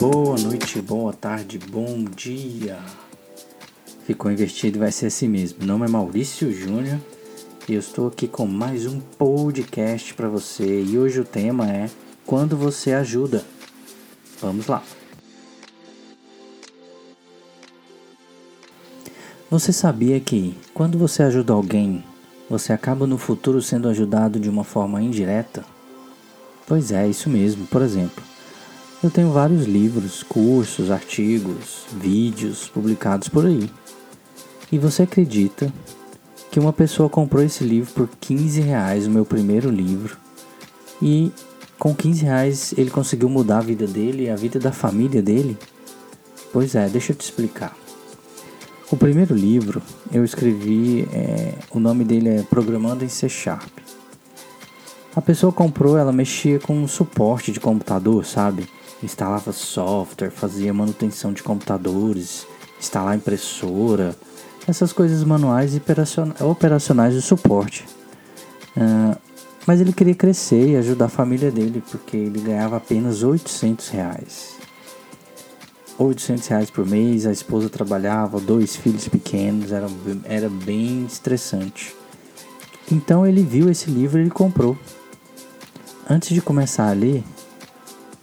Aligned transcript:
Boa 0.00 0.38
noite, 0.38 0.80
boa 0.80 1.12
tarde, 1.12 1.58
bom 1.58 2.04
dia. 2.04 2.78
Ficou 4.06 4.32
investido 4.32 4.78
vai 4.78 4.90
ser 4.90 5.08
assim 5.08 5.28
mesmo. 5.28 5.58
Meu 5.58 5.68
nome 5.68 5.84
é 5.84 5.90
Maurício 5.90 6.50
Júnior 6.50 6.98
e 7.68 7.74
eu 7.74 7.80
estou 7.80 8.08
aqui 8.08 8.26
com 8.26 8.46
mais 8.46 8.86
um 8.86 8.98
podcast 8.98 10.14
para 10.14 10.26
você. 10.26 10.82
E 10.82 10.98
hoje 10.98 11.20
o 11.20 11.24
tema 11.24 11.70
é 11.70 11.90
quando 12.24 12.56
você 12.56 12.94
ajuda. 12.94 13.44
Vamos 14.40 14.68
lá. 14.68 14.82
Você 19.50 19.70
sabia 19.70 20.18
que 20.18 20.56
quando 20.72 20.96
você 20.96 21.24
ajuda 21.24 21.52
alguém, 21.52 22.02
você 22.48 22.72
acaba 22.72 23.06
no 23.06 23.18
futuro 23.18 23.60
sendo 23.60 23.86
ajudado 23.86 24.40
de 24.40 24.48
uma 24.48 24.64
forma 24.64 25.02
indireta? 25.02 25.62
Pois 26.66 26.90
é, 26.90 27.06
isso 27.06 27.28
mesmo. 27.28 27.66
Por 27.66 27.82
exemplo, 27.82 28.29
eu 29.02 29.10
tenho 29.10 29.30
vários 29.30 29.64
livros, 29.64 30.22
cursos, 30.22 30.90
artigos, 30.90 31.86
vídeos 31.90 32.68
publicados 32.68 33.28
por 33.28 33.46
aí. 33.46 33.70
E 34.70 34.78
você 34.78 35.04
acredita 35.04 35.72
que 36.50 36.60
uma 36.60 36.72
pessoa 36.72 37.08
comprou 37.08 37.42
esse 37.42 37.64
livro 37.64 37.90
por 37.92 38.08
15 38.20 38.60
reais, 38.60 39.06
o 39.06 39.10
meu 39.10 39.24
primeiro 39.24 39.70
livro, 39.70 40.18
e 41.00 41.32
com 41.78 41.94
15 41.94 42.24
reais 42.24 42.74
ele 42.76 42.90
conseguiu 42.90 43.30
mudar 43.30 43.58
a 43.58 43.62
vida 43.62 43.86
dele 43.86 44.24
e 44.24 44.30
a 44.30 44.36
vida 44.36 44.58
da 44.58 44.70
família 44.70 45.22
dele? 45.22 45.56
Pois 46.52 46.74
é, 46.74 46.86
deixa 46.88 47.12
eu 47.12 47.16
te 47.16 47.22
explicar. 47.22 47.74
O 48.90 48.96
primeiro 48.96 49.34
livro 49.34 49.80
eu 50.12 50.24
escrevi, 50.24 51.08
é, 51.12 51.54
o 51.70 51.80
nome 51.80 52.04
dele 52.04 52.28
é 52.28 52.42
Programando 52.42 53.02
em 53.02 53.08
C 53.08 53.28
Sharp. 53.30 53.70
A 55.16 55.22
pessoa 55.22 55.52
comprou, 55.52 55.96
ela 55.96 56.12
mexia 56.12 56.58
com 56.58 56.86
suporte 56.86 57.50
de 57.50 57.58
computador, 57.58 58.26
sabe? 58.26 58.68
Instalava 59.02 59.52
software, 59.52 60.30
fazia 60.30 60.72
manutenção 60.72 61.32
de 61.32 61.42
computadores, 61.42 62.46
instalar 62.78 63.16
impressora, 63.16 64.16
essas 64.66 64.92
coisas 64.92 65.24
manuais 65.24 65.74
e 65.74 65.82
operacionais 66.42 67.14
de 67.14 67.22
suporte. 67.22 67.86
Uh, 68.76 69.18
mas 69.66 69.80
ele 69.80 69.92
queria 69.92 70.14
crescer 70.14 70.70
e 70.70 70.76
ajudar 70.76 71.06
a 71.06 71.08
família 71.08 71.50
dele, 71.50 71.82
porque 71.90 72.16
ele 72.16 72.40
ganhava 72.40 72.76
apenas 72.76 73.22
800 73.22 73.88
reais. 73.88 74.56
800 75.98 76.46
reais 76.46 76.70
por 76.70 76.86
mês, 76.86 77.26
a 77.26 77.32
esposa 77.32 77.68
trabalhava, 77.68 78.40
dois 78.40 78.74
filhos 78.74 79.06
pequenos, 79.06 79.70
era, 79.70 79.86
era 80.24 80.48
bem 80.48 81.04
estressante. 81.04 81.94
Então 82.90 83.26
ele 83.26 83.42
viu 83.42 83.70
esse 83.70 83.90
livro 83.90 84.18
e 84.18 84.22
ele 84.22 84.30
comprou. 84.30 84.76
Antes 86.08 86.30
de 86.30 86.40
começar 86.40 86.88
a 86.88 86.92
ler, 86.92 87.22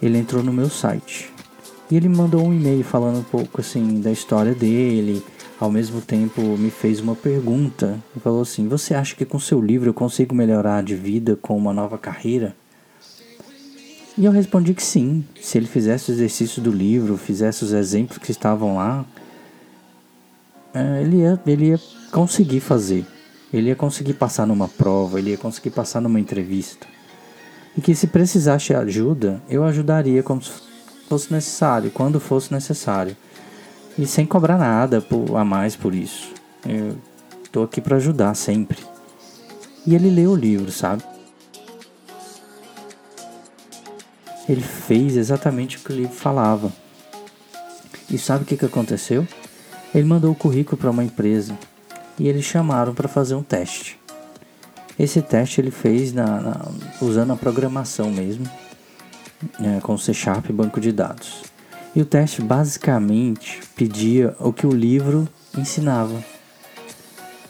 ele 0.01 0.17
entrou 0.17 0.43
no 0.43 0.53
meu 0.53 0.69
site. 0.69 1.31
E 1.89 1.95
ele 1.95 2.09
mandou 2.09 2.45
um 2.45 2.53
e-mail 2.53 2.83
falando 2.83 3.19
um 3.19 3.23
pouco 3.23 3.61
assim 3.61 4.01
da 4.01 4.11
história 4.11 4.53
dele. 4.53 5.23
Ao 5.59 5.71
mesmo 5.71 6.01
tempo 6.01 6.41
me 6.41 6.69
fez 6.69 6.99
uma 6.99 7.15
pergunta 7.15 7.97
e 8.15 8.19
falou 8.19 8.41
assim: 8.41 8.67
"Você 8.67 8.93
acha 8.93 9.15
que 9.15 9.25
com 9.25 9.39
seu 9.39 9.61
livro 9.61 9.89
eu 9.89 9.93
consigo 9.93 10.35
melhorar 10.35 10.83
de 10.83 10.95
vida 10.95 11.35
com 11.35 11.57
uma 11.57 11.73
nova 11.73 11.97
carreira?" 11.97 12.55
E 14.17 14.25
eu 14.25 14.31
respondi 14.31 14.73
que 14.73 14.83
sim. 14.83 15.23
Se 15.39 15.57
ele 15.57 15.67
fizesse 15.67 16.11
o 16.11 16.13
exercício 16.13 16.61
do 16.61 16.71
livro, 16.71 17.17
fizesse 17.17 17.63
os 17.63 17.71
exemplos 17.71 18.17
que 18.17 18.31
estavam 18.31 18.75
lá, 18.75 19.05
é, 20.73 21.01
ele 21.01 21.17
ia, 21.17 21.39
ele 21.45 21.65
ia 21.67 21.79
conseguir 22.11 22.59
fazer. 22.59 23.05
Ele 23.53 23.69
ia 23.69 23.75
conseguir 23.75 24.13
passar 24.13 24.45
numa 24.45 24.67
prova, 24.67 25.19
ele 25.19 25.31
ia 25.31 25.37
conseguir 25.37 25.69
passar 25.69 26.01
numa 26.01 26.19
entrevista 26.19 26.85
e 27.77 27.81
que 27.81 27.93
se 27.93 28.07
precisasse 28.07 28.73
ajuda, 28.73 29.39
eu 29.47 29.63
ajudaria 29.63 30.23
como 30.23 30.41
fosse 31.07 31.31
necessário, 31.31 31.91
quando 31.91 32.19
fosse 32.19 32.51
necessário. 32.51 33.15
E 33.97 34.05
sem 34.07 34.25
cobrar 34.25 34.57
nada 34.57 34.99
por, 34.99 35.37
a 35.37 35.45
mais 35.45 35.75
por 35.75 35.93
isso. 35.93 36.33
Eu 36.67 36.97
estou 37.43 37.63
aqui 37.63 37.79
para 37.79 37.97
ajudar 37.97 38.33
sempre. 38.33 38.79
E 39.85 39.93
ele 39.93 40.09
leu 40.09 40.31
o 40.31 40.35
livro, 40.35 40.71
sabe? 40.71 41.03
Ele 44.49 44.61
fez 44.61 45.15
exatamente 45.15 45.77
o 45.77 45.79
que 45.81 45.93
o 45.93 45.95
livro 45.95 46.13
falava. 46.13 46.71
E 48.09 48.17
sabe 48.17 48.43
o 48.43 48.47
que, 48.47 48.57
que 48.57 48.65
aconteceu? 48.65 49.27
Ele 49.93 50.05
mandou 50.05 50.31
o 50.31 50.35
currículo 50.35 50.77
para 50.77 50.89
uma 50.89 51.03
empresa 51.03 51.57
e 52.19 52.27
eles 52.27 52.45
chamaram 52.45 52.93
para 52.93 53.07
fazer 53.07 53.35
um 53.35 53.43
teste. 53.43 53.99
Esse 54.99 55.21
teste 55.21 55.61
ele 55.61 55.71
fez 55.71 56.11
na, 56.11 56.25
na, 56.41 56.71
usando 57.01 57.33
a 57.33 57.35
programação 57.35 58.09
mesmo, 58.09 58.49
é, 59.61 59.79
com 59.81 59.97
C 59.97 60.13
Sharp 60.13 60.49
banco 60.51 60.79
de 60.79 60.91
dados. 60.91 61.43
E 61.95 62.01
o 62.01 62.05
teste 62.05 62.41
basicamente 62.41 63.61
pedia 63.75 64.35
o 64.39 64.51
que 64.51 64.65
o 64.65 64.71
livro 64.71 65.27
ensinava. 65.57 66.23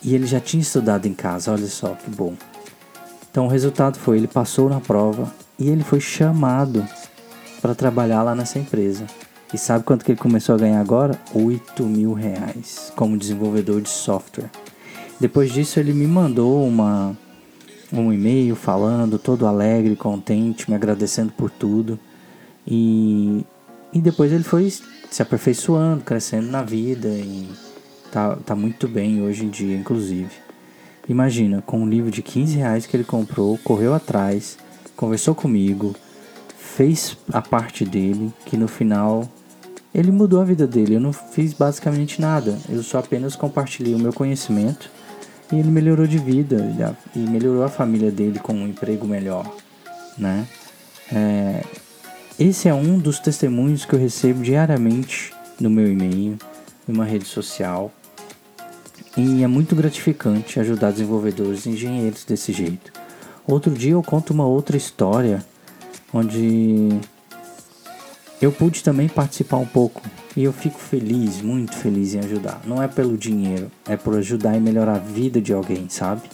E 0.03 0.13
ele 0.13 0.25
já 0.25 0.40
tinha 0.40 0.62
estudado 0.62 1.06
em 1.06 1.13
casa, 1.13 1.52
olha 1.52 1.68
só 1.68 1.94
que 1.96 2.09
bom. 2.09 2.35
Então 3.31 3.46
o 3.46 3.50
resultado 3.50 3.97
foi: 3.97 4.18
ele 4.18 4.28
passou 4.28 4.69
na 4.69 4.79
prova 4.79 5.34
e 5.58 5.69
ele 5.69 5.84
foi 5.84 6.00
chamado 6.00 6.88
para 7.62 7.74
trabalhar 7.74 8.24
lá 8.24 8.35
nessa 8.35 8.59
empresa. 8.59 9.06
E 9.53 9.58
sabe 9.58 9.85
quanto 9.85 10.03
que 10.03 10.12
ele 10.12 10.19
começou 10.19 10.56
a 10.56 10.58
ganhar 10.58 10.81
agora? 10.81 11.18
8 11.34 11.84
mil 11.84 12.14
reais 12.14 12.91
como 12.96 13.18
desenvolvedor 13.18 13.81
de 13.81 13.90
software. 13.90 14.50
Depois 15.19 15.52
disso 15.52 15.79
ele 15.79 15.94
me 15.94 16.06
mandou 16.06 16.68
uma 16.68 17.18
um 17.92 18.12
e-mail 18.12 18.56
falando, 18.56 19.18
todo 19.18 19.48
alegre, 19.48 19.96
contente, 19.96 20.70
me 20.70 20.75
agradecendo 20.75 21.31
por 21.31 21.50
tudo. 21.50 22.00
E, 22.66 23.46
e 23.94 24.02
depois 24.02 24.31
ele 24.31 24.44
foi 24.44 24.70
se 25.09 25.22
aperfeiçoando, 25.22 26.03
crescendo 26.03 26.47
na 26.47 26.62
vida 26.62 27.08
e 27.08 27.50
tá, 28.12 28.36
tá 28.46 28.56
muito 28.56 28.88
bem 28.88 29.22
hoje 29.22 29.46
em 29.46 29.50
dia, 29.50 29.76
inclusive. 29.76 30.31
Imagina, 31.08 31.64
com 31.66 31.80
um 31.80 31.88
livro 31.88 32.12
de 32.12 32.22
15 32.22 32.58
reais 32.58 32.86
que 32.86 32.97
ele 32.97 33.06
comprou, 33.06 33.58
correu 33.59 33.94
atrás, 33.94 34.58
conversou 34.96 35.34
comigo, 35.34 35.96
fez 36.58 37.18
a 37.31 37.42
parte 37.42 37.86
dele, 37.86 38.34
que 38.46 38.58
no 38.58 38.68
final 38.68 39.30
ele 39.96 40.12
mudou 40.12 40.42
a 40.42 40.46
vida 40.46 40.68
dele. 40.68 40.96
Eu 40.96 41.00
não 41.00 41.14
fiz 41.14 41.53
basicamente 41.53 42.20
nada, 42.20 42.59
eu 42.68 42.84
só 42.84 43.00
apenas 43.00 43.38
compartilhei 43.38 43.96
o 43.96 44.00
meu 44.00 44.12
conhecimento 44.12 44.92
e 45.52 45.56
ele 45.56 45.69
melhorou 45.69 46.06
de 46.06 46.18
vida 46.18 46.58
e 47.16 47.19
melhorou 47.19 47.63
a 47.63 47.69
família 47.69 48.12
dele 48.12 48.40
com 48.40 48.53
um 48.53 48.68
emprego 48.68 49.08
melhor, 49.08 49.50
né? 50.18 50.47
É, 51.12 51.63
esse 52.38 52.68
é 52.68 52.74
um 52.74 53.00
dos 53.00 53.19
testemunhos 53.19 53.85
que 53.85 53.94
eu 53.94 54.00
recebo 54.00 54.44
diariamente 54.44 55.34
no 55.59 55.69
meu 55.69 55.91
e-mail, 55.91 56.38
em 56.88 56.91
uma 56.91 57.06
rede 57.06 57.25
social. 57.25 57.91
E 59.16 59.44
é 59.44 59.47
muito 59.47 59.75
gratificante 59.75 60.59
ajudar 60.59 60.91
desenvolvedores 60.91 61.66
e 61.66 61.69
engenheiros 61.69 62.24
desse 62.24 62.53
jeito. 62.53 62.91
Outro 63.47 63.74
dia 63.74 63.94
eu 63.94 64.03
conto 64.03 64.34
uma 64.34 64.46
outra 64.46 64.78
história 64.78 65.44
onde 66.14 66.90
eu 68.41 68.52
pude 68.52 68.84
também 68.84 69.08
participar 69.08 69.58
um 69.58 69.66
pouco 69.66 70.02
e 70.38 70.44
eu 70.44 70.53
fico 70.53 70.78
feliz, 70.78 71.42
muito 71.42 71.75
feliz 71.75 72.14
em 72.14 72.20
ajudar. 72.20 72.62
Não 72.64 72.81
é 72.81 72.88
pelo 72.88 73.18
dinheiro, 73.18 73.72
é 73.90 73.98
por 73.98 74.16
ajudar 74.16 74.56
e 74.56 74.59
melhorar 74.59 74.98
a 74.98 75.00
vida 75.00 75.42
de 75.42 75.52
alguém, 75.52 75.90
sabe? 75.90 76.30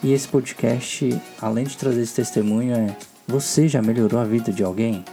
E 0.00 0.12
esse 0.12 0.28
podcast, 0.28 1.20
além 1.42 1.64
de 1.64 1.76
trazer 1.76 2.02
esse 2.02 2.14
testemunho, 2.14 2.72
é: 2.72 2.96
você 3.26 3.66
já 3.66 3.82
melhorou 3.82 4.20
a 4.20 4.24
vida 4.24 4.52
de 4.52 4.62
alguém? 4.62 5.04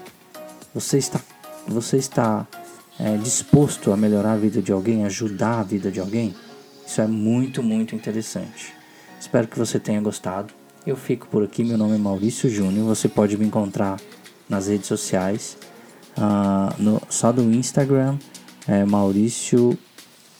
Você 0.75 0.99
está, 0.99 1.19
você 1.67 1.97
está 1.97 2.45
é, 2.99 3.17
disposto 3.17 3.91
a 3.91 3.97
melhorar 3.97 4.33
a 4.33 4.37
vida 4.37 4.61
de 4.61 4.71
alguém, 4.71 5.03
ajudar 5.05 5.61
a 5.61 5.63
vida 5.63 5.89
de 5.89 5.99
alguém? 5.99 6.35
Isso 6.85 7.01
é 7.01 7.07
muito, 7.07 7.63
muito 7.63 7.95
interessante. 7.95 8.75
Espero 9.19 9.47
que 9.47 9.57
você 9.57 9.79
tenha 9.79 9.99
gostado. 9.99 10.53
Eu 10.85 10.95
fico 10.95 11.27
por 11.27 11.43
aqui. 11.43 11.63
Meu 11.63 11.79
nome 11.79 11.95
é 11.95 11.97
Maurício 11.97 12.47
Júnior. 12.47 12.85
Você 12.85 13.07
pode 13.07 13.35
me 13.37 13.45
encontrar 13.47 13.99
nas 14.47 14.67
redes 14.67 14.85
sociais 14.85 15.57
Uh, 16.17 16.81
no, 16.81 17.01
só 17.09 17.31
do 17.31 17.41
Instagram 17.53 18.17
é 18.67 18.85
Maurício 18.85 19.77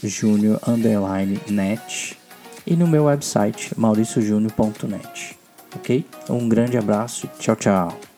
Júnior 0.01 0.59
underline 0.67 1.39
net 1.49 2.17
e 2.65 2.75
no 2.75 2.87
meu 2.87 3.05
website 3.05 3.71
mauriciojúnior.net. 3.77 5.37
Ok? 5.75 6.05
Um 6.29 6.47
grande 6.47 6.77
abraço, 6.77 7.27
tchau, 7.39 7.55
tchau. 7.55 8.12